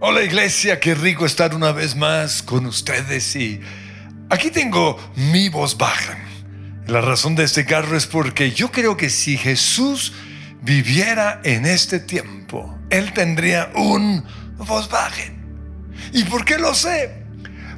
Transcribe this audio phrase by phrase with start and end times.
[0.00, 3.60] Hola iglesia, qué rico estar una vez más con ustedes y
[4.30, 6.16] aquí tengo mi voz baja.
[6.86, 10.12] La razón de este carro es porque yo creo que si Jesús
[10.62, 14.24] viviera en este tiempo, Él tendría un
[14.58, 15.36] Volkswagen.
[16.12, 17.24] ¿Y por qué lo sé?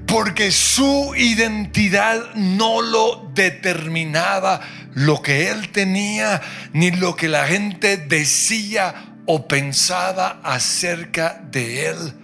[0.06, 4.60] Porque su identidad no lo determinaba
[4.92, 6.42] lo que Él tenía,
[6.74, 12.14] ni lo que la gente decía o pensaba acerca de él,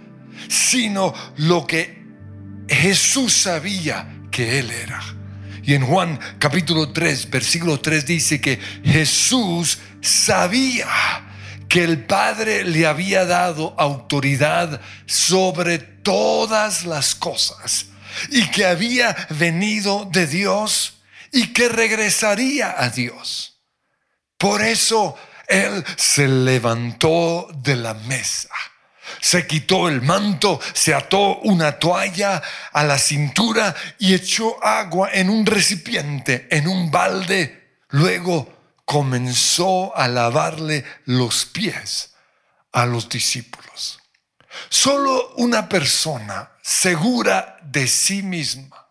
[0.49, 2.05] sino lo que
[2.69, 5.01] Jesús sabía que él era.
[5.63, 10.89] Y en Juan capítulo 3, versículo 3 dice que Jesús sabía
[11.69, 17.87] que el Padre le había dado autoridad sobre todas las cosas
[18.31, 23.61] y que había venido de Dios y que regresaría a Dios.
[24.39, 25.17] Por eso
[25.49, 28.51] él se levantó de la mesa.
[29.21, 35.31] Se quitó el manto, se ató una toalla a la cintura y echó agua en
[35.31, 37.79] un recipiente, en un balde.
[37.91, 38.53] Luego
[38.85, 42.15] comenzó a lavarle los pies
[42.73, 44.01] a los discípulos.
[44.69, 48.89] Solo una persona segura de sí misma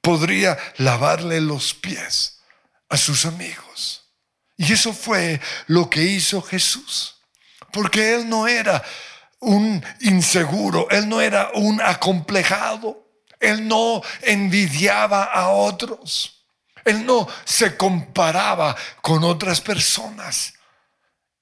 [0.00, 2.40] podría lavarle los pies
[2.88, 4.05] a sus amigos.
[4.56, 7.16] Y eso fue lo que hizo Jesús.
[7.72, 8.82] Porque Él no era
[9.40, 13.06] un inseguro, Él no era un acomplejado,
[13.38, 16.44] Él no envidiaba a otros,
[16.84, 20.54] Él no se comparaba con otras personas.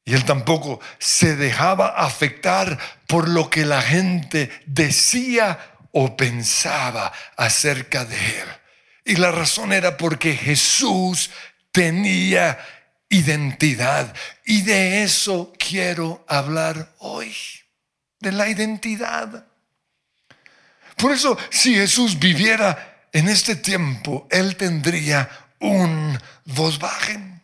[0.05, 5.59] Y Él tampoco se dejaba afectar por lo que la gente decía
[5.93, 8.49] o pensaba acerca de Él.
[9.05, 11.31] Y la razón era porque Jesús
[11.71, 12.59] tenía
[13.15, 14.15] identidad.
[14.45, 17.35] Y de eso quiero hablar hoy,
[18.21, 19.47] de la identidad.
[20.97, 25.29] Por eso, si Jesús viviera en este tiempo, Él tendría
[25.61, 27.43] un Volkswagen.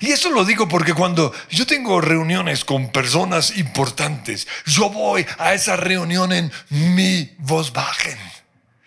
[0.00, 5.54] Y eso lo digo porque cuando yo tengo reuniones con personas importantes, yo voy a
[5.54, 8.18] esa reunión en mi Volkswagen.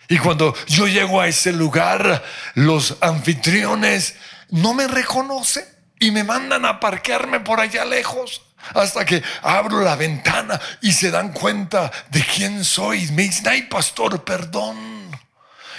[0.08, 2.22] Y cuando yo llego a ese lugar,
[2.54, 4.14] los anfitriones
[4.50, 5.64] no me reconocen
[5.98, 8.42] y me mandan a parquearme por allá lejos
[8.74, 13.10] hasta que abro la ventana y se dan cuenta de quién soy.
[13.12, 15.10] Me dicen, ay pastor, perdón.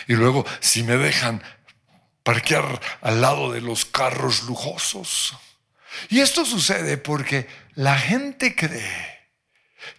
[0.07, 1.41] Y luego si me dejan
[2.23, 5.35] parquear al lado de los carros lujosos.
[6.09, 9.15] Y esto sucede porque la gente cree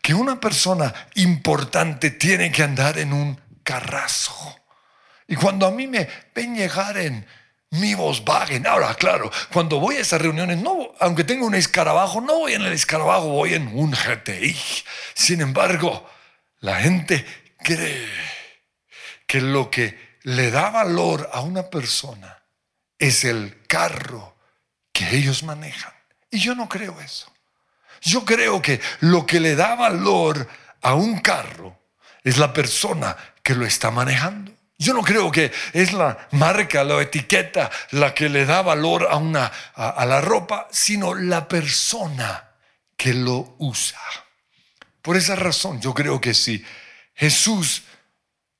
[0.02, 4.34] que una persona importante tiene que andar en un carrazo.
[5.28, 7.26] Y cuando a mí me ven llegar en
[7.70, 8.66] mi Volkswagen.
[8.66, 12.62] Ahora, claro, cuando voy a esas reuniones, no, aunque tengo un escarabajo, no voy en
[12.62, 14.56] el escarabajo, voy en un GTI.
[15.14, 16.08] Sin embargo,
[16.60, 17.24] la gente
[17.58, 18.08] cree
[19.26, 22.42] que lo que le da valor a una persona
[22.98, 24.36] es el carro
[24.92, 25.92] que ellos manejan.
[26.30, 27.32] Y yo no creo eso.
[28.00, 30.48] Yo creo que lo que le da valor
[30.82, 31.78] a un carro
[32.22, 34.55] es la persona que lo está manejando.
[34.78, 39.16] Yo no creo que es la marca, la etiqueta la que le da valor a,
[39.16, 42.50] una, a, la ropa, sino la persona
[42.96, 43.98] que lo usa.
[45.00, 46.62] Por esa razón, yo creo que si
[47.14, 47.84] Jesús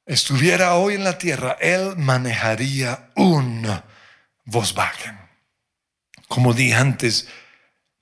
[0.07, 3.69] estuviera hoy en la tierra, Él manejaría un
[4.45, 5.19] Volkswagen.
[6.29, 7.29] Como dije antes,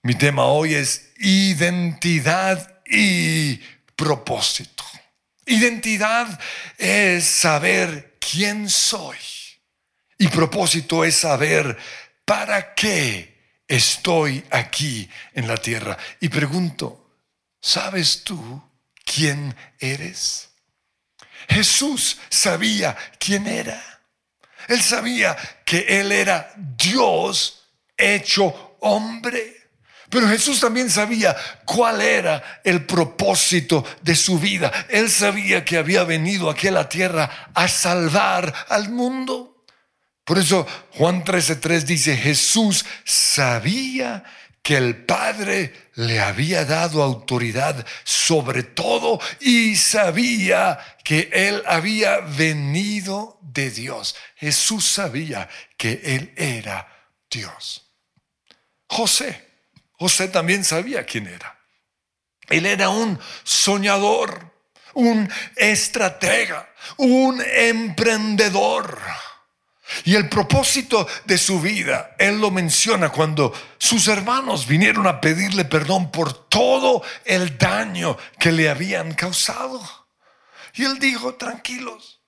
[0.02, 3.56] mi tema hoy es identidad y
[3.96, 4.84] propósito.
[5.46, 6.38] Identidad
[6.78, 9.16] es saber quién soy.
[10.18, 11.76] Y propósito es saber
[12.24, 15.98] para qué estoy aquí en la tierra.
[16.20, 17.18] Y pregunto,
[17.60, 18.62] ¿sabes tú
[19.04, 20.50] quién eres?
[21.48, 23.82] Jesús sabía quién era.
[24.68, 29.63] Él sabía que Él era Dios hecho hombre.
[30.14, 34.70] Pero Jesús también sabía cuál era el propósito de su vida.
[34.88, 39.64] Él sabía que había venido aquí a la tierra a salvar al mundo.
[40.24, 44.22] Por eso Juan 13:3 dice, Jesús sabía
[44.62, 53.40] que el Padre le había dado autoridad sobre todo y sabía que él había venido
[53.42, 54.14] de Dios.
[54.36, 56.86] Jesús sabía que él era
[57.28, 57.90] Dios.
[58.86, 59.43] José
[60.04, 61.58] José también sabía quién era.
[62.50, 64.52] Él era un soñador,
[64.92, 66.68] un estratega,
[66.98, 69.00] un emprendedor.
[70.04, 75.64] Y el propósito de su vida, él lo menciona cuando sus hermanos vinieron a pedirle
[75.64, 79.80] perdón por todo el daño que le habían causado.
[80.74, 82.20] Y él dijo, tranquilos,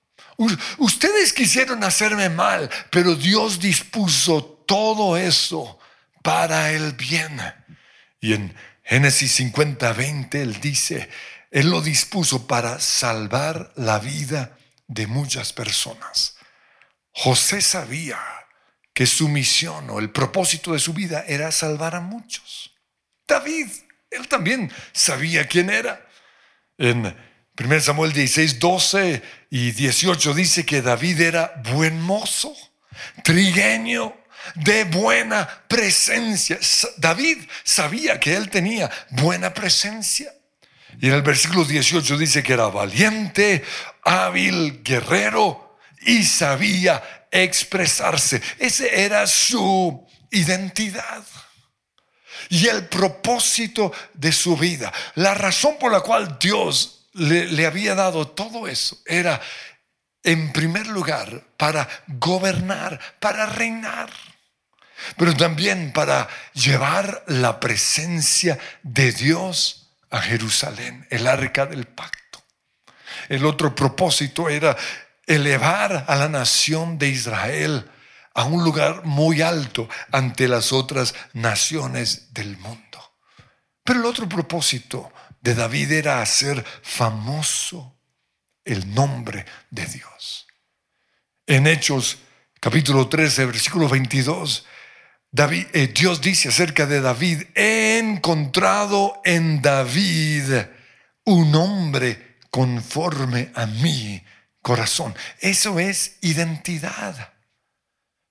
[0.79, 5.77] ustedes quisieron hacerme mal, pero Dios dispuso todo eso
[6.23, 7.39] para el bien.
[8.27, 8.53] Y en
[8.83, 11.07] Génesis 50, 20, él dice,
[11.49, 16.35] él lo dispuso para salvar la vida de muchas personas.
[17.13, 18.19] José sabía
[18.93, 22.73] que su misión o el propósito de su vida era salvar a muchos.
[23.25, 23.69] David,
[24.11, 26.05] él también sabía quién era.
[26.77, 27.15] En
[27.57, 32.53] 1 Samuel 16, 12 y 18 dice que David era buen mozo,
[33.23, 34.13] trigueño,
[34.55, 36.59] de buena presencia.
[36.97, 40.33] David sabía que él tenía buena presencia.
[40.99, 43.63] Y en el versículo 18 dice que era valiente,
[44.03, 48.41] hábil, guerrero, y sabía expresarse.
[48.57, 51.23] Ese era su identidad.
[52.49, 54.91] Y el propósito de su vida.
[55.15, 59.41] La razón por la cual Dios le, le había dado todo eso era,
[60.23, 64.09] en primer lugar, para gobernar, para reinar
[65.17, 72.43] pero también para llevar la presencia de Dios a Jerusalén, el arca del pacto.
[73.29, 74.75] El otro propósito era
[75.25, 77.89] elevar a la nación de Israel
[78.33, 83.13] a un lugar muy alto ante las otras naciones del mundo.
[83.83, 85.11] Pero el otro propósito
[85.41, 87.97] de David era hacer famoso
[88.63, 90.45] el nombre de Dios.
[91.45, 92.17] En Hechos
[92.59, 94.65] capítulo 13, versículo 22,
[95.39, 100.51] Eh, Dios dice acerca de David, he encontrado en David
[101.25, 104.23] un hombre conforme a mí
[104.63, 105.15] corazón.
[105.39, 107.33] Eso es identidad.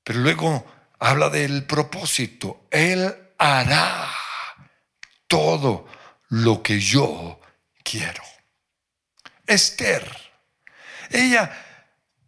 [0.02, 0.66] Pero luego
[0.98, 2.66] habla del propósito.
[2.72, 4.10] Él hará
[5.28, 5.86] todo
[6.30, 7.40] lo que yo
[7.84, 8.22] quiero.
[9.46, 10.04] Esther,
[11.10, 11.52] ella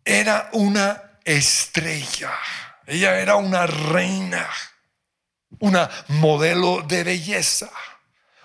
[0.04, 2.32] era una estrella,
[2.88, 4.48] ella era una reina,
[5.58, 7.70] una modelo de belleza,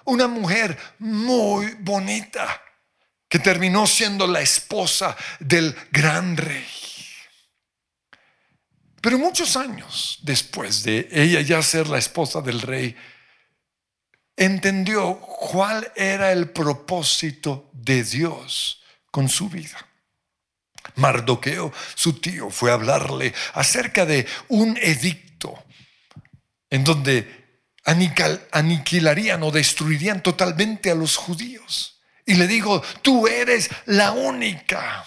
[0.03, 2.61] una mujer muy bonita
[3.29, 6.67] que terminó siendo la esposa del gran rey.
[8.99, 12.97] Pero muchos años después de ella ya ser la esposa del rey,
[14.35, 19.87] entendió cuál era el propósito de Dios con su vida.
[20.95, 25.63] Mardoqueo, su tío, fue a hablarle acerca de un edicto
[26.69, 27.43] en donde
[27.85, 32.01] aniquilarían o destruirían totalmente a los judíos.
[32.25, 35.05] Y le digo, tú eres la única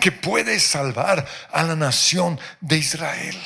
[0.00, 3.40] que puede salvar a la nación de Israel.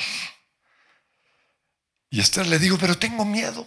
[2.09, 3.65] Y Esther le digo, pero tengo miedo.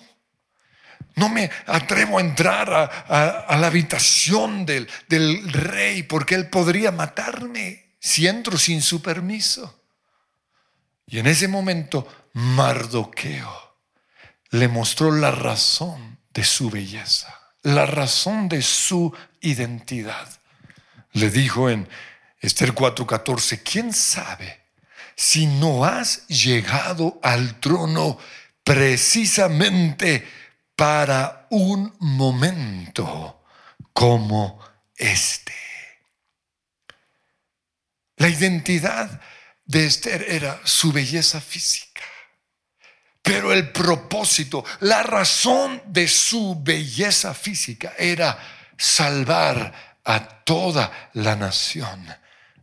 [1.15, 2.73] No me atrevo a entrar
[3.09, 9.81] a, la habitación del, del rey porque él podría matarme si entro sin su permiso.
[11.07, 13.77] Y en ese momento Mardoqueo
[14.51, 20.29] le mostró la razón de su belleza la razón de su identidad.
[21.13, 21.89] Le dijo en
[22.41, 24.61] Esther 4:14, ¿quién sabe
[25.17, 28.19] si no has llegado al trono
[28.65, 30.27] precisamente
[30.77, 33.45] para un momento
[33.93, 34.61] como
[34.97, 35.53] este?
[38.17, 39.21] La identidad
[39.65, 42.03] de Esther era su belleza física.
[43.23, 48.39] Pero el propósito, la razón de su belleza física era
[48.77, 52.05] salvar a toda la nación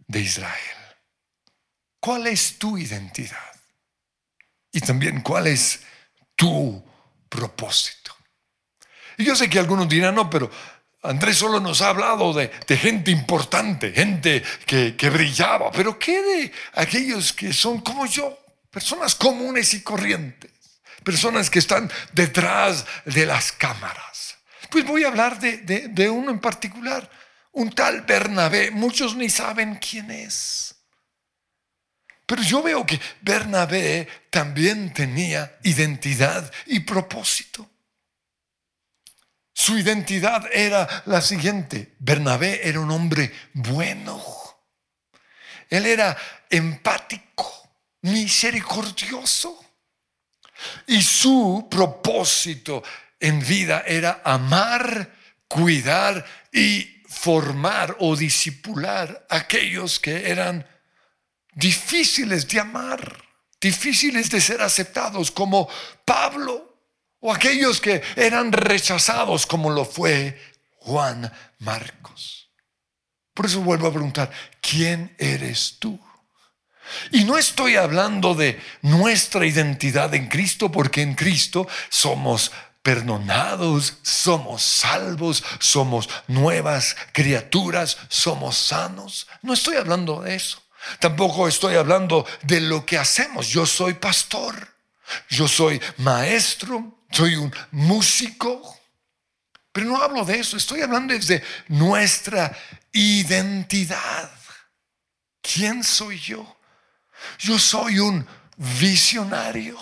[0.08, 0.78] de Israel.
[2.00, 3.38] ¿Cuál es tu identidad?
[4.72, 5.82] Y también cuál es
[6.36, 6.84] tu
[7.30, 8.16] propósito.
[9.18, 10.50] Y yo sé que algunos dirán, no, pero
[11.04, 17.32] Andrés solo nos ha hablado de, gente importante, gente que, brillaba, pero ¿qué de aquellos
[17.32, 18.38] que son como yo?
[18.70, 20.52] Personas comunes y corrientes.
[21.04, 24.38] Personas que están detrás de las cámaras.
[24.70, 27.10] Pues voy a hablar de, uno en particular.
[27.54, 28.70] Un tal Bernabé.
[28.70, 30.76] Muchos ni saben quién es.
[32.30, 37.68] Pero yo veo que Bernabé también tenía identidad y propósito.
[39.52, 41.96] Su identidad era la siguiente.
[41.98, 44.24] Bernabé era un hombre bueno.
[45.72, 46.16] Él era
[46.52, 47.72] empático
[48.04, 49.66] misericordioso.
[50.86, 52.84] Y su propósito
[53.20, 55.16] en vida era amar,
[55.48, 60.64] cuidar y formar o disipular a aquellos que eran
[61.54, 63.24] difíciles de amar,
[63.60, 65.70] difíciles de ser aceptados, como
[66.06, 66.78] Pablo,
[67.20, 70.40] o aquellos que eran rechazados, como lo fue
[70.78, 72.50] Juan Marcos.
[73.34, 76.00] Por eso vuelvo a preguntar, ¿quién eres tú?
[77.12, 82.52] Y no estoy hablando de nuestra identidad en Cristo, porque en Cristo somos
[82.82, 89.28] perdonados, somos salvos, somos nuevas criaturas, somos sanos.
[89.42, 90.62] No estoy hablando de eso.
[91.00, 93.48] Tampoco estoy hablando de lo que hacemos.
[93.48, 94.76] Yo soy pastor,
[95.30, 98.78] yo soy maestro, soy un músico.
[99.72, 102.58] Pero no hablo de eso, estoy hablando de nuestra
[102.92, 104.32] identidad.
[105.42, 106.58] ¿Quién soy yo?
[107.38, 108.26] Yo soy un
[108.58, 109.78] visionario,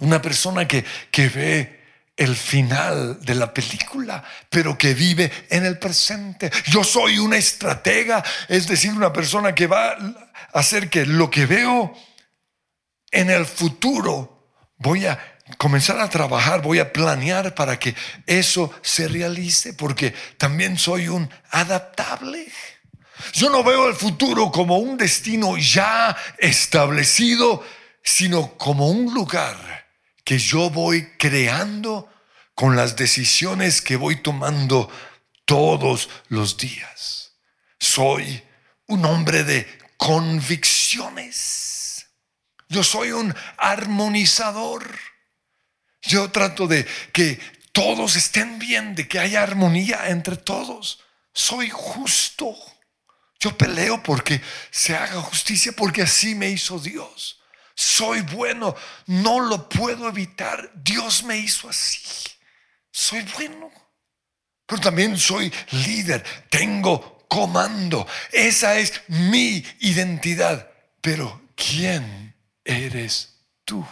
[0.00, 1.75] una persona que, que ve
[2.16, 6.50] el final de la película, pero que vive en el presente.
[6.66, 11.44] Yo soy una estratega, es decir, una persona que va a hacer que lo que
[11.44, 11.94] veo
[13.10, 15.18] en el futuro, voy a
[15.58, 17.94] comenzar a trabajar, voy a planear para que
[18.26, 22.50] eso se realice, porque también soy un adaptable.
[23.32, 27.64] Yo no veo el futuro como un destino ya establecido,
[28.02, 29.85] sino como un lugar
[30.26, 32.12] que yo voy creando
[32.56, 34.90] con las decisiones que voy tomando
[35.44, 37.36] todos los días.
[37.78, 38.42] Soy
[38.88, 42.08] un hombre de convicciones.
[42.68, 44.98] Yo soy un armonizador.
[46.02, 47.38] Yo trato de que
[47.70, 50.98] todos estén bien, de que haya armonía entre todos.
[51.32, 52.52] Soy justo.
[53.38, 54.40] Yo peleo porque
[54.72, 57.38] se haga justicia, porque así me hizo Dios
[57.76, 58.74] soy bueno,
[59.06, 62.00] no lo puedo evitar, Dios me hizo así,
[62.90, 63.70] soy bueno,
[64.64, 70.70] pero también soy líder, tengo comando, esa es mi identidad,
[71.02, 73.86] pero ¿quién eres tú?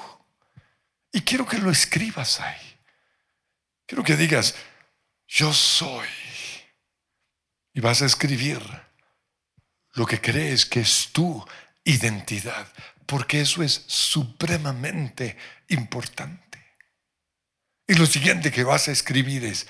[1.13, 2.79] Y quiero que lo escribas ahí,
[3.85, 4.55] quiero que digas,
[5.29, 6.09] yo soy,
[7.75, 8.63] y vas a escribir
[9.93, 11.47] lo que crees que es tu
[11.85, 12.67] identidad
[13.07, 15.37] porque eso es supremamente
[15.69, 16.45] importante.
[17.87, 19.67] Y lo siguiente que vas a escribir es,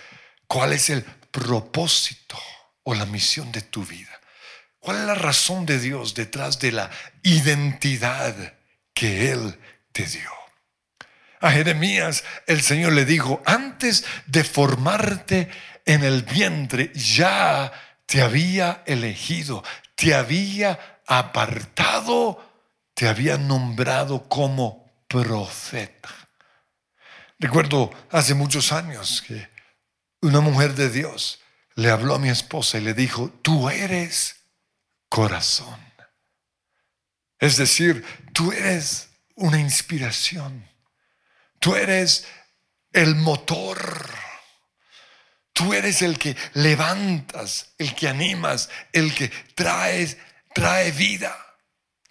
[0.46, 2.38] ¿cuál es el propósito
[2.84, 4.20] o la misión de tu vida?
[4.78, 6.90] ¿Cuál es la razón de Dios detrás de la
[7.22, 8.54] identidad
[8.92, 9.58] que Él
[9.92, 10.30] te dio?
[11.40, 15.50] A Jeremías el Señor le dijo, antes de formarte
[15.84, 17.72] en el vientre, ya
[18.06, 19.64] te había elegido,
[19.94, 22.53] te había apartado
[22.94, 26.10] te había nombrado como profeta.
[27.38, 29.48] Recuerdo hace muchos años que
[30.22, 31.40] una mujer de Dios
[31.74, 34.36] le habló a mi esposa y le dijo, tú eres
[35.08, 35.78] corazón.
[37.38, 40.66] Es decir, tú eres una inspiración.
[41.58, 42.26] Tú eres
[42.92, 44.08] el motor.
[45.52, 51.43] Tú eres el que levantas, el que animas, el que trae vida.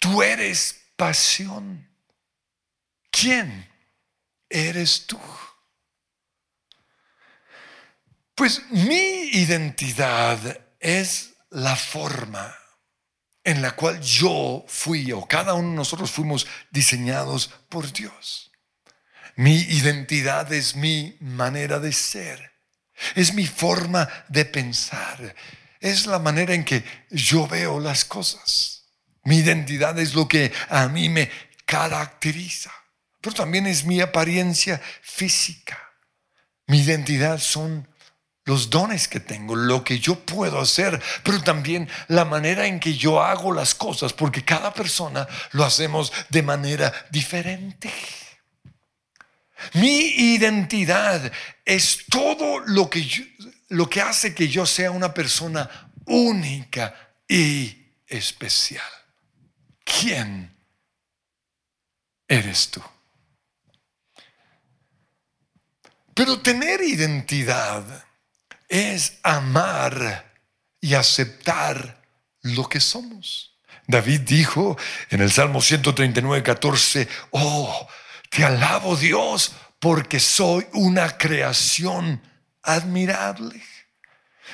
[0.04, 1.88] Tú eres pasión.
[3.10, 3.66] ¿Quién
[4.50, 5.18] eres tú?
[8.34, 12.54] Pues mi identidad es la forma
[13.44, 18.50] en la cual yo fui o cada uno de nosotros fuimos diseñados por Dios.
[19.36, 22.52] Mi identidad es mi manera de ser,
[23.14, 25.34] es mi forma de pensar,
[25.80, 28.73] es la manera en que yo veo las cosas.
[29.24, 31.30] Mi identidad es lo que a mí me
[31.64, 32.70] caracteriza,
[33.20, 35.78] pero también es mi apariencia física.
[36.66, 37.88] Mi identidad son
[38.44, 42.94] los dones que tengo, lo que yo puedo hacer, pero también la manera en que
[42.94, 47.90] yo hago las cosas, porque cada persona lo hacemos de manera diferente.
[49.74, 51.32] Mi identidad
[51.64, 53.06] es todo lo que,
[53.68, 56.94] lo que hace que yo sea una persona única
[57.26, 57.74] y
[58.06, 58.82] especial.
[60.00, 60.54] ¿Quién
[62.28, 62.82] eres tú?
[66.14, 67.84] Pero tener identidad
[68.68, 70.32] es amar
[70.80, 72.02] y aceptar
[72.42, 73.58] lo que somos.
[73.86, 74.78] David dijo
[75.10, 77.88] en el Salmo 139, 14, oh,
[78.30, 82.22] te alabo Dios porque soy una creación
[82.62, 83.62] admirable.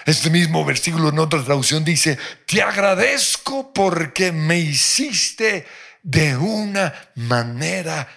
[0.07, 5.67] Este mismo versículo en otra traducción dice, te agradezco porque me hiciste
[6.03, 8.09] de una manera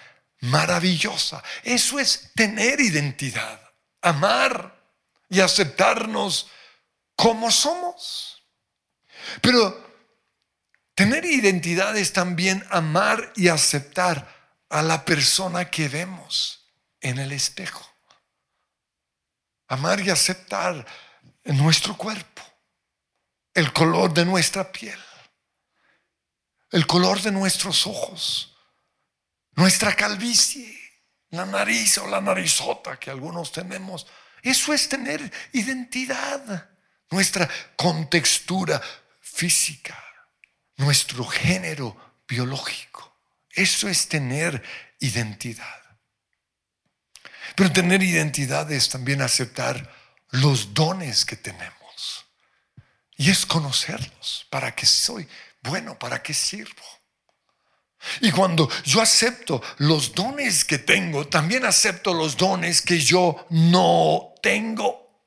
[0.42, 1.44] maravillosa.
[1.63, 3.60] Eso es tener identidad,
[4.01, 4.75] amar
[5.30, 6.48] y aceptarnos
[7.15, 8.44] como somos.
[9.42, 9.84] Pero
[10.96, 14.27] Tener identidad es también amar y aceptar
[14.70, 16.68] a la persona que vemos
[17.01, 17.84] en el espejo.
[19.68, 20.86] Amar y aceptar
[21.46, 22.42] nuestro cuerpo,
[23.54, 25.00] el color de nuestra piel,
[26.72, 28.56] el color de nuestros ojos,
[29.56, 30.80] nuestra calvicie,
[31.30, 34.08] la nariz o la narizota que algunos tenemos.
[34.42, 36.70] Eso es tener identidad,
[37.10, 38.82] nuestra contextura
[39.20, 40.04] física
[40.78, 41.96] nuestro género
[42.28, 43.18] biológico.
[43.52, 44.64] Eso es tener
[45.00, 45.82] identidad.
[47.56, 49.94] Pero tener identidad es también aceptar
[50.34, 52.25] los dones que tenemos.
[53.16, 54.48] Y es conocerlos.
[54.50, 55.28] ¿Para qué soy
[55.62, 55.98] bueno?
[55.98, 56.84] ¿Para qué sirvo?
[58.20, 64.34] Y cuando yo acepto los dones que tengo, también acepto los dones que yo no
[64.42, 65.24] tengo.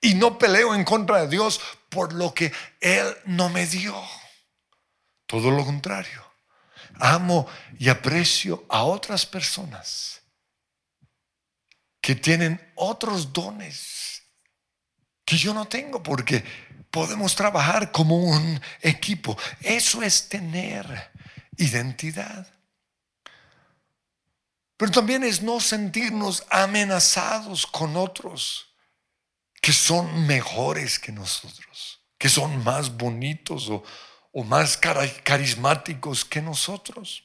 [0.00, 4.00] Y no peleo en contra de Dios por lo que Él no me dio.
[5.26, 6.24] Todo lo contrario.
[7.00, 10.20] Amo y aprecio a otras personas
[12.02, 14.11] que tienen otros dones
[15.24, 16.44] que yo no tengo porque
[16.90, 19.36] podemos trabajar como un equipo.
[19.60, 21.10] Eso es tener
[21.56, 22.46] identidad.
[24.76, 28.68] Pero también es no sentirnos amenazados con otros
[29.60, 33.84] que son mejores que nosotros, que son más bonitos o,
[34.44, 37.22] más carismáticos que nosotros.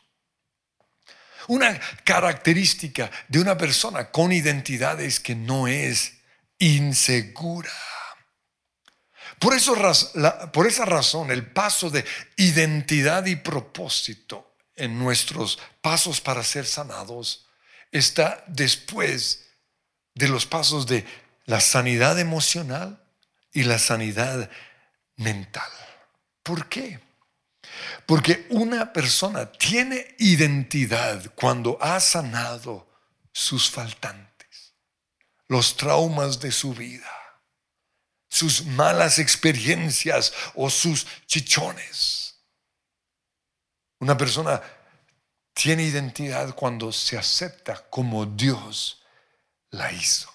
[1.47, 6.16] Una característica de una persona con identidad es que no es
[6.59, 7.71] insegura.
[9.39, 9.75] Por, eso,
[10.51, 12.05] por esa razón, el paso de
[12.37, 17.45] identidad y propósito en nuestros pasos para ser sanados
[17.91, 19.47] está después
[20.13, 21.05] de los pasos de
[21.45, 23.01] la sanidad emocional
[23.53, 24.49] y la sanidad
[25.15, 25.69] mental.
[26.43, 26.99] ¿Por qué?
[28.05, 32.87] Porque una persona tiene identidad cuando ha sanado
[33.31, 34.26] sus faltantes,
[35.47, 37.11] los traumas de su vida,
[38.29, 42.35] sus malas experiencias o sus chichones.
[43.99, 44.61] Una persona
[45.53, 49.03] tiene identidad cuando se acepta como Dios
[49.71, 50.31] la hizo.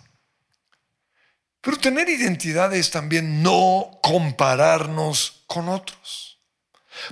[1.61, 6.41] Pero tener identidad es también no compararnos con otros.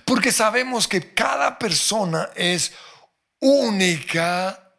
[0.05, 2.73] Porque sabemos que cada persona es
[3.39, 4.75] única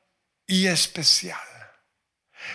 [0.46, 1.40] y especial.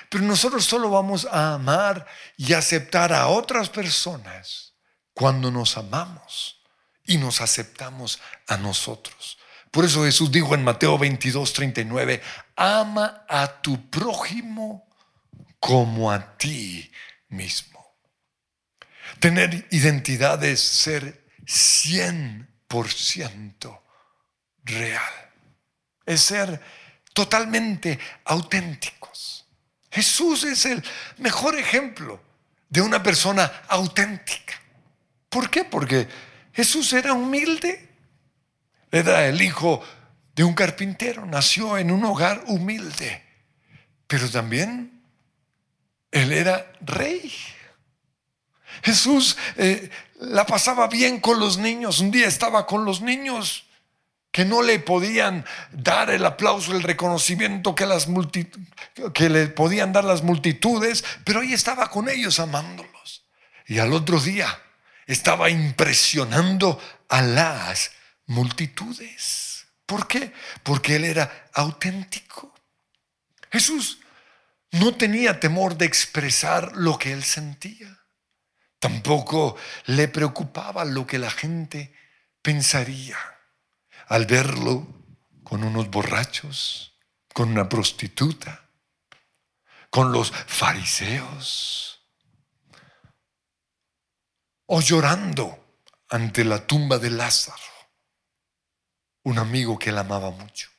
[0.08, 2.06] Pero nosotros solo vamos a amar
[2.36, 4.74] y aceptar a otras personas
[5.12, 6.60] cuando nos amamos
[7.04, 9.38] y nos aceptamos a nosotros.
[9.70, 12.22] Por eso Jesús dijo en Mateo 22, 39,
[12.56, 14.88] ama a tu prójimo
[15.58, 16.90] como a ti
[17.28, 17.76] mismo.
[19.20, 23.80] Tener identidad es ser 100%
[24.64, 25.30] real.
[26.04, 26.60] Es ser
[27.12, 29.45] totalmente auténticos.
[29.96, 30.84] Jesús es el
[31.16, 32.20] mejor ejemplo
[32.68, 34.52] de una persona auténtica.
[35.30, 35.64] ¿Por qué?
[35.64, 36.06] Porque
[36.52, 37.88] Jesús era humilde.
[38.92, 39.82] Era el hijo
[40.34, 43.24] de un carpintero, nació en un hogar humilde,
[44.06, 45.02] pero también
[46.10, 47.32] él era rey.
[48.82, 49.88] Jesús eh,
[50.20, 52.00] la pasaba bien con los niños.
[52.00, 53.65] Un día estaba con los niños
[54.36, 58.06] que no le podían dar el aplauso, el reconocimiento que, las
[59.14, 63.24] que le podían dar las multitudes, pero ahí estaba con ellos amándolos.
[63.66, 64.46] Y al otro día
[65.06, 67.92] estaba impresionando a las
[68.26, 69.68] multitudes.
[69.86, 70.34] ¿Por qué?
[70.62, 72.52] Porque él era auténtico.
[73.50, 74.00] Jesús
[74.70, 78.00] no tenía temor de expresar lo que él sentía.
[78.80, 81.94] Tampoco le preocupaba lo que la gente
[82.42, 83.16] pensaría
[84.08, 84.86] al verlo
[85.42, 86.94] con unos borrachos,
[87.32, 88.68] con una prostituta,
[89.90, 92.00] con los fariseos,
[94.66, 95.78] o llorando
[96.08, 97.62] ante la tumba de Lázaro,
[99.22, 100.70] un amigo que él amaba mucho.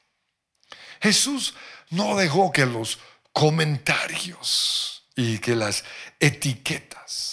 [1.01, 1.53] Jesús
[1.89, 2.99] no dejó que los
[3.31, 5.83] comentarios y que las
[6.19, 7.27] etiquetas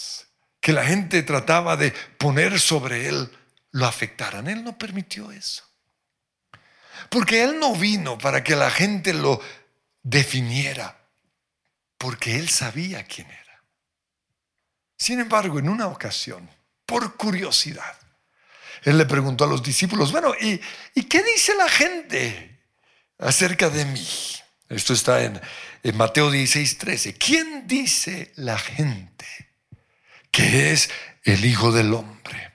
[0.65, 3.31] que la gente trataba de poner sobre él
[3.73, 4.49] lo afectaran.
[4.49, 5.63] Él no permitió eso.
[7.09, 9.41] Porque él no vino para que la gente lo
[10.03, 10.97] definiera,
[11.99, 13.63] porque él sabía quién era.
[14.97, 16.49] Sin embargo, en una ocasión,
[16.87, 17.97] por curiosidad,
[18.83, 20.61] él le preguntó a los discípulos, bueno, ¿y,
[20.95, 22.61] ¿y qué dice la gente
[23.19, 24.07] acerca de mí?
[24.69, 25.41] Esto está en,
[25.95, 27.15] Mateo 16, 13.
[27.15, 29.27] ¿Quién dice la gente
[30.31, 30.91] que es
[31.23, 32.53] el Hijo del Hombre?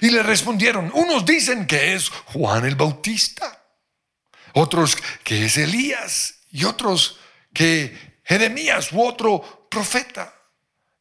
[0.00, 3.61] Y le respondieron, unos dicen que es Juan el Bautista,
[4.52, 7.18] otros que es Elías y otros
[7.52, 10.34] que Jeremías u otro profeta.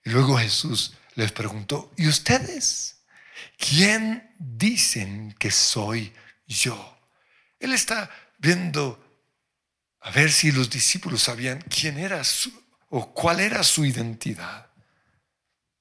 [0.03, 3.03] Y luego Jesús les preguntó, ¿y ustedes?
[3.57, 6.13] ¿Quién dicen que soy
[6.47, 6.99] yo?
[7.59, 8.09] Él está
[8.39, 9.11] viendo
[9.99, 12.51] a ver si los discípulos sabían quién era su
[12.89, 14.67] o cuál era su identidad.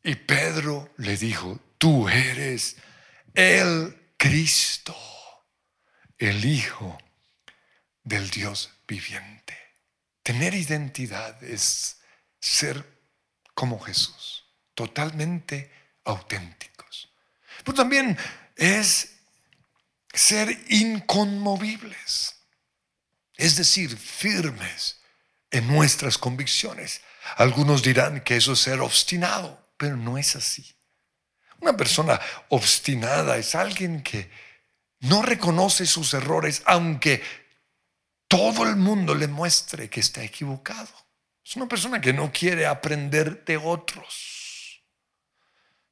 [0.02, 2.76] Y Pedro le dijo, tú eres
[3.34, 4.96] el Cristo,
[6.18, 6.98] el Hijo
[8.02, 9.56] del Dios viviente.
[10.22, 11.98] Tener identidad es
[12.40, 12.84] ser
[13.54, 15.70] como Jesús, totalmente
[16.04, 17.12] auténticos.
[17.64, 18.16] Pero también
[18.56, 19.16] es
[20.12, 22.36] ser inconmovibles,
[23.36, 25.00] es decir, firmes
[25.50, 27.00] en nuestras convicciones.
[27.36, 30.74] Algunos dirán que eso es ser obstinado, pero no es así.
[31.60, 34.30] Una persona obstinada es alguien que
[35.00, 37.22] no reconoce sus errores, aunque
[38.30, 40.88] todo el mundo le muestre que está equivocado.
[41.44, 44.84] Es una persona que no quiere aprender de otros.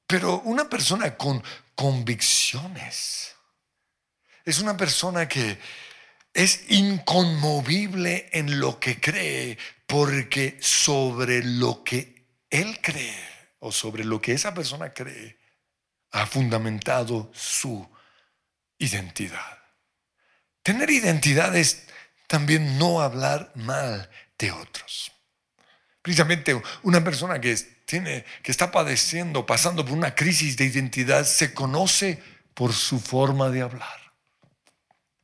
[0.06, 1.42] Pero una persona con
[1.74, 3.34] convicciones
[4.44, 5.58] es una persona que
[6.32, 13.18] es inconmovible en lo que cree, porque sobre lo que él cree
[13.58, 15.40] o sobre lo que esa persona cree,
[16.12, 17.84] ha fundamentado su
[18.78, 19.58] identidad.
[20.62, 21.87] Tener identidad es
[22.28, 25.10] también no hablar mal de otros.
[26.00, 31.52] Precisamente una persona que, tiene, que está padeciendo, pasando por una crisis de identidad, se
[31.52, 32.22] conoce
[32.54, 34.12] por su forma de hablar.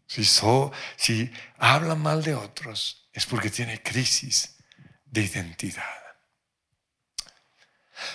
[0.08, 4.56] Si, si habla mal de otros, es porque tiene crisis
[5.04, 5.84] de identidad.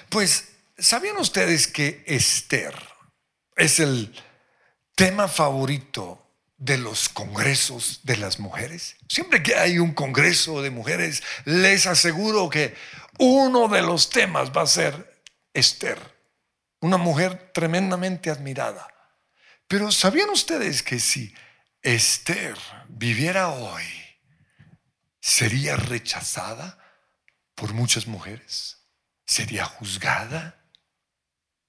[0.10, 0.50] Pues
[0.80, 2.74] ¿Sabían ustedes que Esther
[3.58, 4.16] es el
[4.96, 6.29] tema favorito
[6.60, 8.96] de los congresos de las mujeres?
[9.08, 12.76] Siempre que hay un congreso de mujeres, les aseguro que
[13.18, 16.00] uno de los temas va a ser Esther,
[16.82, 18.88] una mujer tremendamente admirada.
[19.68, 21.34] Pero ¿sabían ustedes que si
[21.82, 22.56] Esther
[22.88, 23.84] viviera hoy,
[25.20, 26.78] sería rechazada
[27.56, 28.78] por muchas mujeres?
[29.26, 30.60] ¿Sería juzgada?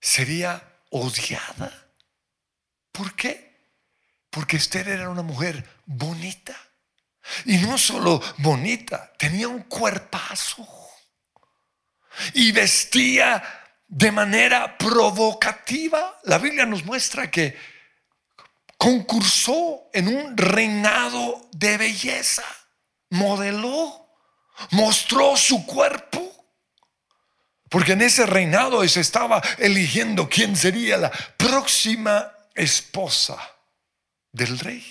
[0.01, 1.93] sería odiada.
[2.93, 3.50] ¿Por qué?
[4.31, 6.57] Porque Esther era una mujer bonita.
[7.45, 10.67] Y no solo bonita, tenía un cuerpazo.
[12.35, 13.43] Y vestía
[13.87, 16.19] de manera provocativa.
[16.25, 17.57] La Biblia nos muestra que
[18.77, 22.45] concursó en un reinado de belleza.
[23.11, 24.09] Modeló,
[24.71, 26.31] mostró su cuerpo
[27.71, 33.39] porque en ese reinado se estaba eligiendo quién sería la próxima esposa
[34.33, 34.85] del rey.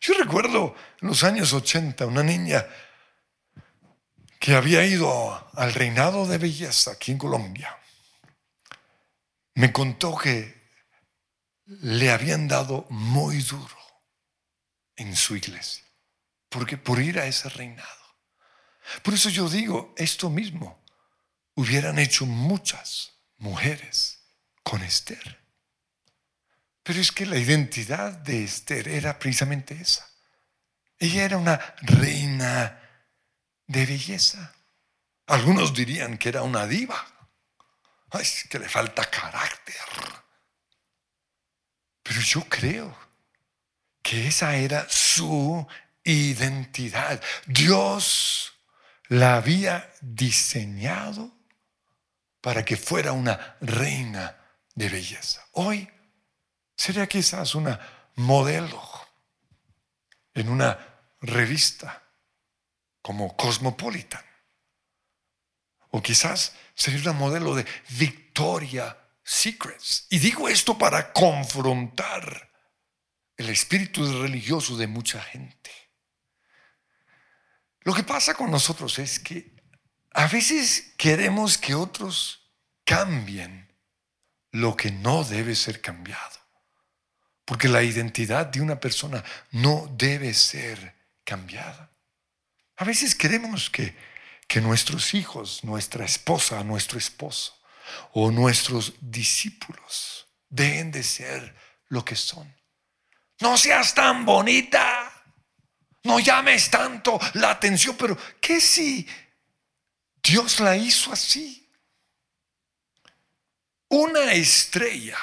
[0.00, 2.66] Yo recuerdo en los años 80 una niña
[4.38, 7.78] que había ido al reinado de belleza aquí en Colombia.
[9.54, 10.60] Me contó que
[11.66, 13.76] le habían dado muy duro
[14.96, 15.84] en su iglesia,
[16.48, 17.88] porque por ir a ese reinado.
[19.02, 20.82] Por eso yo digo esto mismo
[21.54, 24.22] hubieran hecho muchas mujeres
[24.62, 25.38] con Esther.
[26.90, 30.10] Pero es que la identidad de Esther era precisamente esa.
[30.98, 32.80] Ella era una reina
[33.64, 34.52] de belleza.
[35.28, 37.00] Algunos dirían que era una diva.
[38.10, 39.76] Ay, que le falta carácter.
[42.02, 42.98] Pero yo creo
[44.02, 45.64] que esa era su
[46.02, 47.22] identidad.
[47.46, 48.52] Dios
[49.06, 51.32] la había diseñado
[52.40, 54.36] para que fuera una reina
[54.74, 55.46] de belleza.
[55.52, 55.88] Hoy
[56.80, 57.78] sería quizás una
[58.14, 58.82] modelo
[60.32, 60.78] en una
[61.20, 62.02] revista
[63.02, 64.24] como Cosmopolitan.
[65.90, 70.06] O quizás sería una modelo de Victoria Secrets.
[70.08, 72.50] Y digo esto para confrontar
[73.36, 75.70] el espíritu religioso de mucha gente.
[77.80, 79.54] Lo que pasa con nosotros es que
[80.12, 82.50] a veces queremos que otros
[82.84, 83.70] cambien
[84.50, 86.39] lo que no debe ser cambiado.
[87.50, 91.90] Porque la identidad de una persona no debe ser cambiada.
[92.76, 93.92] A veces queremos que,
[94.46, 97.58] que nuestros hijos, nuestra esposa, nuestro esposo
[98.12, 101.56] o nuestros discípulos deben de ser
[101.88, 102.54] lo que son.
[103.40, 105.12] No seas tan bonita.
[106.04, 109.08] No llames tanto la atención, pero ¿qué si
[110.22, 111.68] Dios la hizo así.
[113.88, 115.18] Una estrella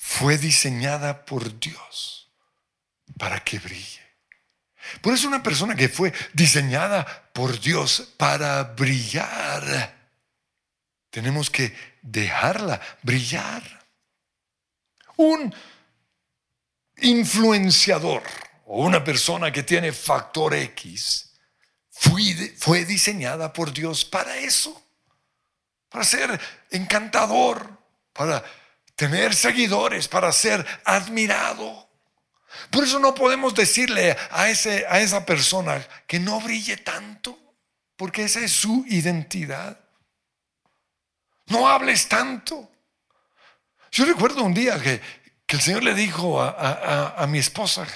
[0.00, 2.30] fue diseñada por Dios
[3.18, 4.00] para que brille.
[5.02, 9.96] Por eso una persona que fue diseñada por Dios para brillar,
[11.10, 13.86] tenemos que dejarla brillar.
[15.16, 15.52] Un
[16.98, 18.22] influenciador
[18.66, 21.34] o una persona que tiene factor X
[21.90, 24.80] fue, diseñada por Dios para eso,
[25.88, 27.68] para ser encantador,
[28.12, 28.44] para
[28.98, 31.88] tener seguidores, para ser admirado.
[32.68, 37.38] Por eso no podemos decirle a, ese, a esa persona que no brille tanto,
[37.96, 39.78] porque esa es su identidad.
[41.46, 42.72] No hables tanto.
[43.92, 45.00] Yo recuerdo un día que,
[45.46, 47.86] el Señor le dijo a, mi esposa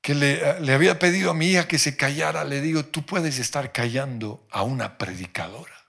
[0.00, 3.40] que le, le había pedido a mi hija que se callara, le digo, tú puedes
[3.40, 5.79] estar callando a una predicadora.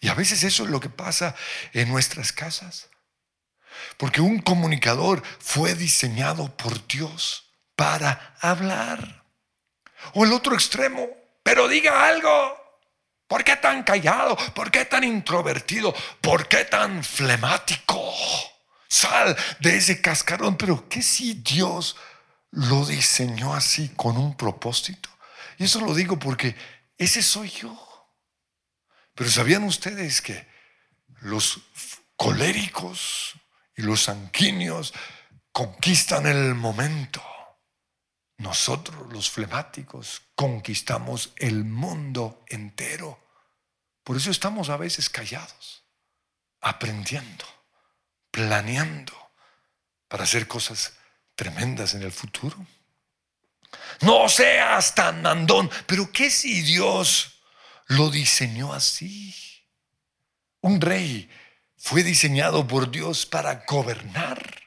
[0.00, 1.34] Y a veces eso es lo que pasa
[1.72, 2.88] en nuestras casas.
[3.96, 9.24] Porque un comunicador fue diseñado por Dios para hablar.
[10.14, 11.06] O el otro extremo,
[11.42, 12.56] pero diga algo.
[13.26, 14.36] ¿Por qué tan callado?
[14.54, 15.94] ¿Por qué tan introvertido?
[16.20, 18.12] ¿Por qué tan flemático?
[18.88, 20.56] Sal de ese cascarón.
[20.56, 21.96] Pero ¿qué si Dios
[22.50, 25.10] lo diseñó así con un propósito?
[25.58, 26.56] Y eso lo digo porque
[26.98, 27.89] ese soy yo.
[29.20, 30.48] Pero ¿sabían ustedes que
[31.20, 31.60] los
[32.16, 33.34] coléricos
[33.76, 34.94] y los sanguíneos
[35.52, 37.22] conquistan el momento?
[38.38, 43.22] Nosotros, los flemáticos, conquistamos el mundo entero.
[44.04, 45.84] Por eso estamos a veces callados,
[46.62, 47.44] aprendiendo,
[48.30, 49.12] planeando
[50.08, 50.94] para hacer cosas
[51.34, 52.56] tremendas en el futuro.
[54.00, 57.39] No seas tan mandón, pero ¿qué si Dios
[57.90, 59.34] lo diseñó así.
[60.60, 61.28] Un rey
[61.76, 64.62] fue diseñado por Dios para gobernar,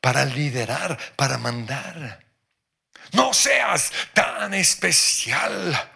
[0.00, 2.26] para liderar, para mandar.
[3.12, 5.90] No seas tan especial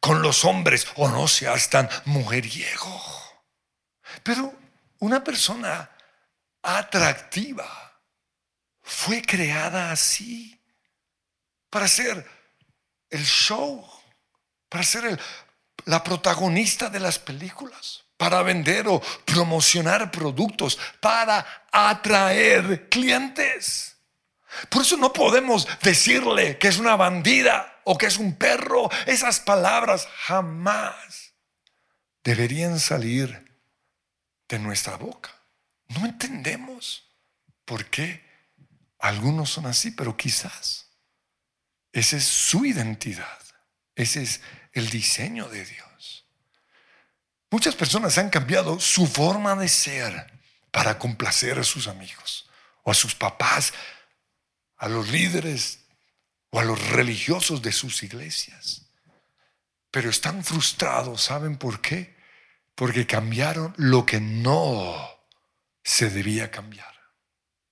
[0.00, 3.02] con los hombres o no seas tan mujeriego.
[4.24, 4.52] Pero
[4.98, 5.90] una persona
[6.62, 8.00] atractiva
[8.82, 10.60] fue creada así
[11.68, 12.28] para ser
[13.10, 13.88] el show,
[14.68, 15.20] para ser el
[15.84, 23.96] la protagonista de las películas, para vender o promocionar productos, para atraer clientes.
[24.68, 28.90] Por eso no podemos decirle que es una bandida o que es un perro.
[29.06, 31.34] Esas palabras jamás
[32.24, 33.56] deberían salir
[34.48, 35.30] de nuestra boca.
[35.88, 37.04] No entendemos
[37.64, 38.28] por qué
[38.98, 40.90] algunos son así, pero quizás
[41.92, 43.38] esa es su identidad.
[43.94, 44.40] Ese es
[44.72, 46.26] el diseño de Dios.
[47.50, 50.32] Muchas personas han cambiado su forma de ser
[50.70, 52.48] para complacer a sus amigos
[52.84, 53.72] o a sus papás,
[54.76, 55.80] a los líderes
[56.50, 58.86] o a los religiosos de sus iglesias.
[59.90, 62.16] Pero están frustrados, ¿saben por qué?
[62.76, 65.20] Porque cambiaron lo que no
[65.82, 66.94] se debía cambiar.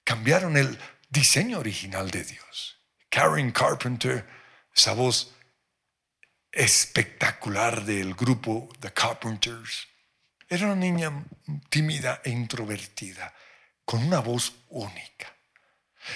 [0.02, 0.78] Cambiaron el
[1.08, 2.80] diseño original de Dios.
[3.08, 4.26] Karen Carpenter,
[4.74, 5.34] esa voz
[6.58, 9.86] espectacular del grupo The Carpenters.
[10.48, 11.24] Era una niña
[11.70, 13.32] tímida e introvertida,
[13.84, 15.32] con una voz única.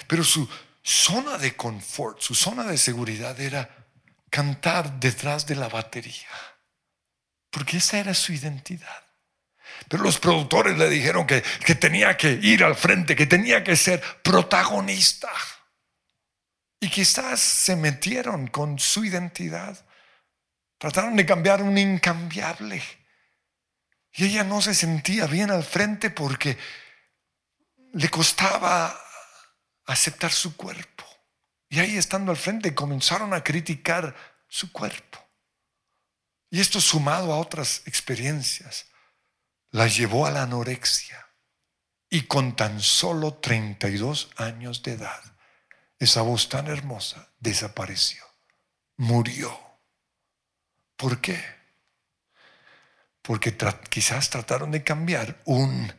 [0.05, 0.47] Pero su
[0.83, 3.87] zona de confort, su zona de seguridad era
[4.29, 6.27] cantar detrás de la batería,
[7.49, 9.03] porque esa era su identidad.
[9.87, 13.77] Pero los productores le dijeron que, que tenía que ir al frente, que tenía que
[13.77, 15.31] ser protagonista.
[16.81, 19.85] Y quizás se metieron con su identidad
[20.77, 22.81] Trataron de cambiar un incambiable.
[24.11, 26.57] Y ella no se sentía bien al frente porque
[27.93, 28.99] le costaba
[29.85, 31.05] aceptar su cuerpo.
[31.69, 34.15] Y ahí estando al frente comenzaron a criticar
[34.47, 35.19] su cuerpo.
[36.51, 38.85] Y esto sumado a otras experiencias,
[39.71, 41.27] la llevó a la anorexia.
[42.09, 45.19] Y con tan solo 32 años de edad,
[45.97, 48.23] esa voz tan hermosa desapareció,
[48.97, 49.62] murió.
[51.03, 51.37] ¿Por qué?
[53.21, 53.57] Porque
[53.89, 55.93] quizás trataron de cambiar un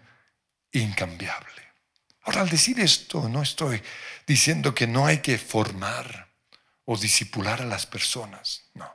[0.73, 1.61] incambiable.
[2.23, 3.83] Ahora, al decir esto, no estoy
[4.27, 6.33] diciendo que no hay que formar
[6.87, 8.91] o disipular a las personas, no.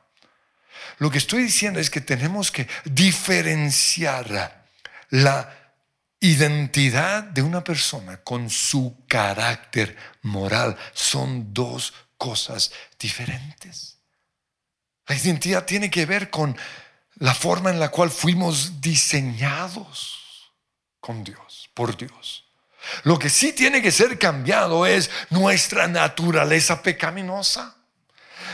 [0.98, 4.66] Lo que estoy diciendo es que tenemos que diferenciar
[5.12, 5.76] la
[6.20, 10.76] identidad de una persona con su carácter moral.
[10.92, 13.99] Son dos cosas diferentes.
[15.10, 16.56] La identidad tiene que ver con
[17.16, 20.16] la forma en la cual fuimos diseñados.
[21.02, 22.46] con Dios, por Dios.
[23.04, 27.76] Lo que sí tiene que ser cambiado es nuestra naturaleza pecaminosa.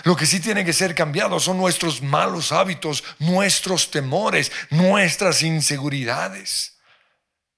[0.03, 6.74] Lo que sí tiene que ser cambiado son nuestros malos hábitos, nuestros temores, nuestras inseguridades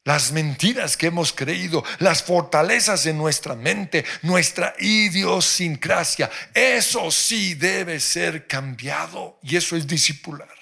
[0.07, 6.31] las mentiras que hemos creído, las fortalezas en nuestra mente, nuestra idiosincrasia.
[6.53, 10.55] Eso sí debe ser cambiado y eso es discipular.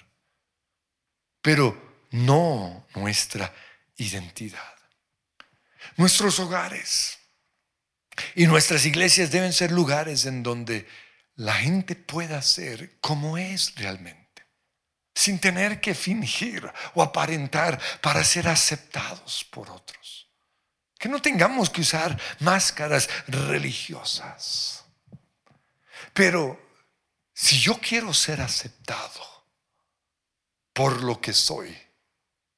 [1.43, 3.53] Pero no nuestra
[3.97, 4.73] identidad.
[5.95, 7.19] Nuestros hogares
[8.33, 10.87] y nuestras iglesias deben ser lugares en donde
[11.35, 14.24] la gente pueda ser como es realmente
[15.15, 20.27] sin tener que fingir o aparentar para ser aceptados por otros.
[20.99, 24.83] Que no tengamos que usar máscaras religiosas.
[26.13, 26.61] Pero
[27.33, 29.45] si yo quiero ser aceptado
[30.73, 31.75] por lo que soy,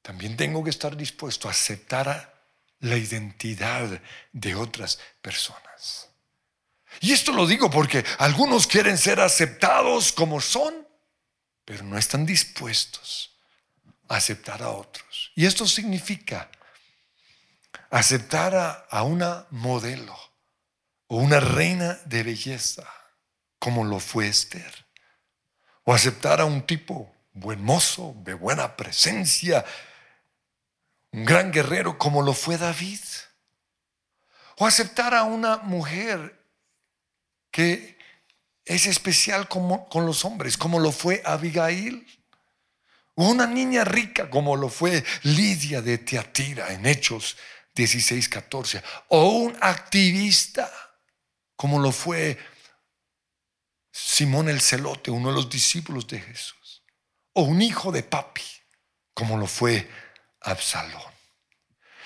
[0.02, 2.34] también tengo que estar dispuesto a aceptar
[2.80, 4.00] la identidad
[4.32, 6.08] de otras personas.
[7.00, 10.87] Y esto lo digo porque algunos quieren ser aceptados como son
[11.68, 13.36] pero no están dispuestos
[14.08, 15.32] a aceptar a otros.
[15.34, 16.50] Y esto significa
[17.90, 20.18] aceptar a, una modelo
[21.08, 22.90] o una reina de belleza,
[23.58, 24.86] como lo fue Esther,
[25.84, 29.62] o aceptar a un tipo buen mozo, de buena presencia,
[31.12, 33.00] un gran guerrero, como lo fue David,
[34.56, 36.42] o aceptar a una mujer
[37.50, 37.97] que
[38.68, 42.06] es especial como, con los hombres, como lo fue Abigail.
[43.14, 47.36] O una niña rica como lo fue Lidia de Teatira en Hechos
[47.74, 48.82] 16, 14.
[49.08, 50.70] O un activista
[51.56, 52.38] como lo fue
[53.90, 56.84] Simón el Celote, uno de los discípulos de Jesús.
[57.32, 58.44] O un hijo de papi
[59.14, 59.90] como lo fue
[60.42, 61.12] Absalón.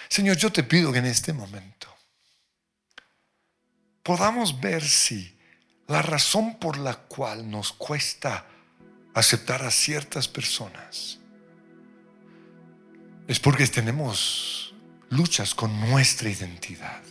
[0.09, 1.95] Señor, yo te pido que en este momento
[4.03, 5.42] podamos ver si
[5.89, 8.47] la razón por la cual nos cuesta
[9.15, 11.19] aceptar a ciertas personas
[13.27, 14.75] es porque tenemos
[15.11, 17.03] luchas con nuestra identidad.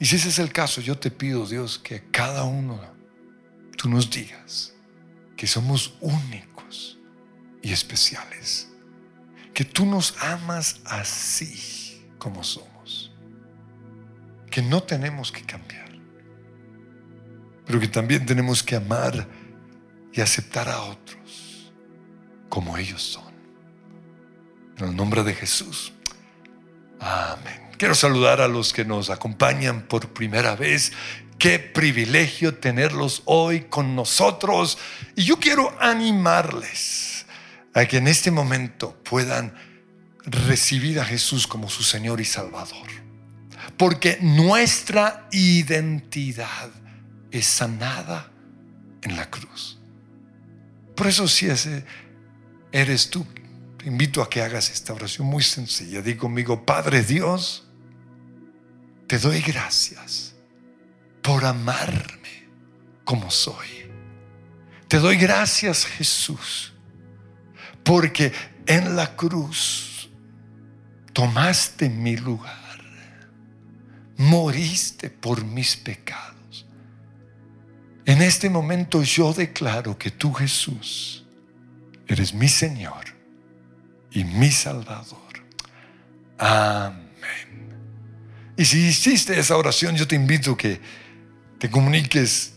[0.00, 2.80] Y si ese es el caso, yo te pido, Dios, que cada uno
[3.76, 4.74] tú nos digas
[5.36, 6.98] que somos únicos
[7.62, 8.68] y especiales,
[9.54, 13.12] que tú nos amas así como somos,
[14.50, 15.91] que no tenemos que cambiar
[17.72, 19.26] pero que también tenemos que amar
[20.12, 21.72] y aceptar a otros
[22.50, 23.32] como ellos son.
[24.76, 25.90] En el nombre de Jesús.
[27.00, 27.70] Amén.
[27.78, 30.92] Quiero saludar a los que nos acompañan por primera vez.
[31.38, 34.76] Qué privilegio tenerlos hoy con nosotros.
[35.16, 37.24] Y yo quiero animarles
[37.72, 39.54] a que en este momento puedan
[40.26, 42.90] recibir a Jesús como su Señor y Salvador.
[43.78, 46.70] Porque nuestra identidad
[47.32, 48.30] es sanada
[49.02, 49.78] en la cruz.
[50.94, 51.48] Por eso si
[52.70, 53.26] eres tú,
[53.78, 56.02] te invito a que hagas esta oración muy sencilla.
[56.02, 57.66] Di conmigo, Padre Dios,
[59.06, 60.34] te doy gracias
[61.22, 62.48] por amarme
[63.04, 63.90] como soy.
[64.86, 66.74] Te doy gracias Jesús,
[67.82, 68.32] porque
[68.66, 70.10] en la cruz
[71.14, 72.78] tomaste mi lugar,
[74.18, 76.41] moriste por mis pecados
[78.04, 81.24] en este momento yo declaro que tú Jesús
[82.06, 83.04] eres mi Señor
[84.10, 85.18] y mi Salvador.
[86.38, 87.02] Amén.
[88.56, 90.80] Y si hiciste esa oración, yo te invito que
[91.58, 92.54] te comuniques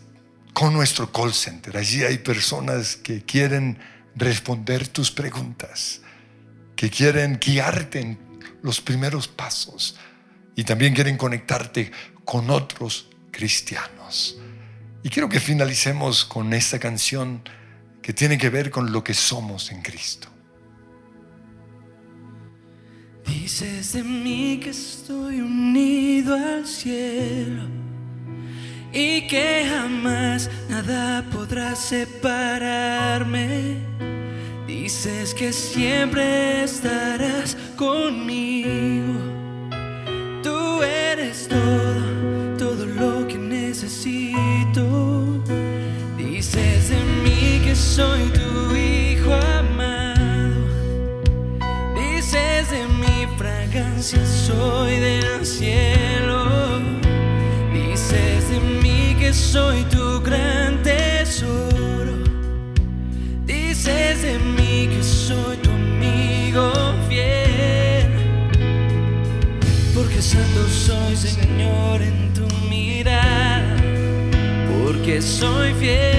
[0.54, 1.78] con nuestro call center.
[1.78, 3.78] Allí hay personas que quieren
[4.16, 6.02] responder tus preguntas,
[6.76, 8.20] que quieren guiarte en
[8.64, 9.98] los primeros pasos
[10.56, 11.92] y también quieren conectarte
[12.24, 14.40] con otros cristianos.
[15.06, 17.44] Y quiero que finalicemos con esta canción
[18.02, 20.30] que tiene que ver con lo que somos en Cristo.
[23.24, 27.66] Dices de mí que estoy unido al cielo
[28.92, 33.78] y que jamás nada podrá separarme.
[34.66, 39.25] Dices que siempre estarás conmigo.
[75.46, 76.15] Porque soy